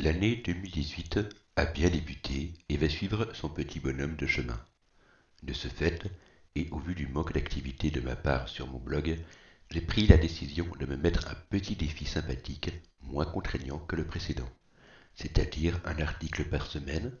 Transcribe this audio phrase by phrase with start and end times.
[0.00, 1.18] L'année 2018
[1.56, 4.64] a bien débuté et va suivre son petit bonhomme de chemin.
[5.42, 6.04] De ce fait,
[6.54, 9.18] et au vu du manque d'activité de ma part sur mon blog,
[9.72, 12.70] j'ai pris la décision de me mettre un petit défi sympathique,
[13.02, 14.48] moins contraignant que le précédent,
[15.16, 17.12] c'est-à-dire un article par semaine,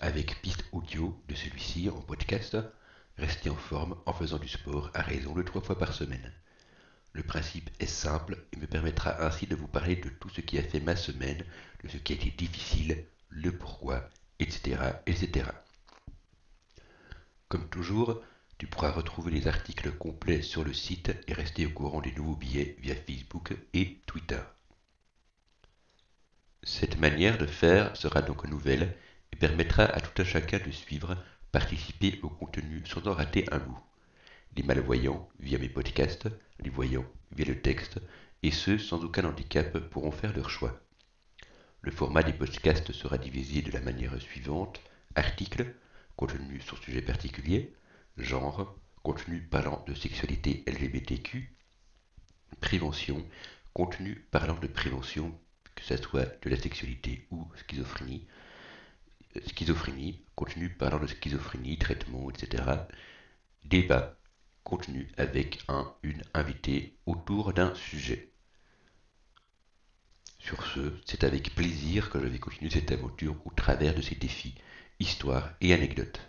[0.00, 2.56] avec piste audio de celui-ci en podcast,
[3.18, 6.32] rester en forme en faisant du sport à raison de trois fois par semaine.
[7.12, 10.62] Le principe simple et me permettra ainsi de vous parler de tout ce qui a
[10.62, 11.44] fait ma semaine,
[11.82, 14.08] de ce qui a été difficile, le pourquoi,
[14.38, 14.78] etc.
[15.06, 15.46] etc.
[17.48, 18.20] Comme toujours,
[18.58, 22.36] tu pourras retrouver les articles complets sur le site et rester au courant des nouveaux
[22.36, 24.40] billets via Facebook et Twitter.
[26.62, 28.96] Cette manière de faire sera donc nouvelle
[29.32, 31.16] et permettra à tout un chacun de suivre,
[31.52, 33.85] participer au contenu sans en rater un bout
[34.56, 36.28] les malvoyants via mes podcasts,
[36.60, 38.00] les voyants via le texte,
[38.42, 40.80] et ceux sans aucun handicap pourront faire leur choix.
[41.82, 44.80] Le format des podcasts sera divisé de la manière suivante
[45.14, 45.74] articles,
[46.16, 47.74] contenu sur sujet particulier,
[48.16, 51.54] genre, contenu parlant de sexualité LGBTQ,
[52.60, 53.24] prévention,
[53.74, 55.38] contenu parlant de prévention,
[55.74, 58.26] que ce soit de la sexualité ou schizophrénie,
[59.46, 62.64] schizophrénie, contenu parlant de schizophrénie, traitement, etc.
[63.64, 64.16] Débat,
[64.66, 68.32] contenu avec un, une invité autour d'un sujet.
[70.40, 74.16] Sur ce, c'est avec plaisir que je vais continuer cette aventure au travers de ces
[74.16, 74.56] défis,
[74.98, 76.20] histoires et anecdotes.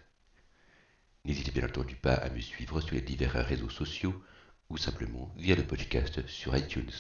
[1.26, 4.24] N'hésitez bien entendu pas à me suivre sur les divers réseaux sociaux
[4.70, 6.94] ou simplement via le podcast sur iTunes.